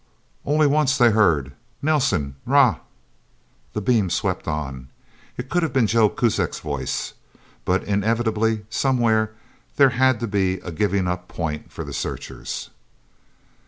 Only 0.47 0.65
once 0.65 0.97
they 0.97 1.11
heard, 1.11 1.51
"Nelsen! 1.79 2.35
Ra..." 2.47 2.79
The 3.73 3.81
beam 3.81 4.09
swept 4.09 4.47
on. 4.47 4.89
It 5.37 5.47
could 5.47 5.61
have 5.61 5.73
been 5.73 5.85
Joe 5.85 6.09
Kuzak's 6.09 6.59
voice. 6.59 7.13
But 7.65 7.83
inevitably, 7.83 8.65
somewhere, 8.71 9.33
there 9.75 9.89
had 9.89 10.19
to 10.21 10.27
be 10.27 10.55
a 10.61 10.71
giving 10.71 11.07
up 11.07 11.27
point 11.27 11.71
for 11.71 11.83
the 11.83 11.93
searchers. 11.93 12.71